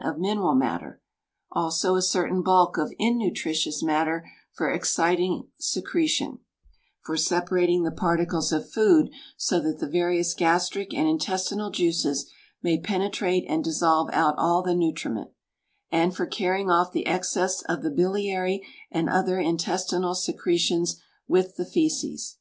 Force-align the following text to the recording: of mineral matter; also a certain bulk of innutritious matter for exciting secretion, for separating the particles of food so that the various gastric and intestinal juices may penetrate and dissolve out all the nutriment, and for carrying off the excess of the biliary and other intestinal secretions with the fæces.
of 0.00 0.16
mineral 0.16 0.54
matter; 0.54 1.02
also 1.50 1.96
a 1.96 2.02
certain 2.02 2.40
bulk 2.40 2.76
of 2.78 2.92
innutritious 3.00 3.82
matter 3.82 4.24
for 4.52 4.70
exciting 4.70 5.48
secretion, 5.58 6.38
for 7.00 7.16
separating 7.16 7.82
the 7.82 7.90
particles 7.90 8.52
of 8.52 8.70
food 8.70 9.10
so 9.36 9.58
that 9.58 9.80
the 9.80 9.88
various 9.88 10.34
gastric 10.34 10.94
and 10.94 11.08
intestinal 11.08 11.68
juices 11.70 12.30
may 12.62 12.78
penetrate 12.78 13.44
and 13.48 13.64
dissolve 13.64 14.08
out 14.12 14.36
all 14.38 14.62
the 14.62 14.72
nutriment, 14.72 15.32
and 15.90 16.14
for 16.14 16.26
carrying 16.26 16.70
off 16.70 16.92
the 16.92 17.08
excess 17.08 17.62
of 17.62 17.82
the 17.82 17.90
biliary 17.90 18.64
and 18.92 19.08
other 19.08 19.40
intestinal 19.40 20.14
secretions 20.14 21.00
with 21.26 21.56
the 21.56 21.64
fæces. 21.64 22.36